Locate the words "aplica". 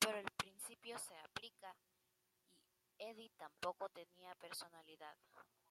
1.20-1.72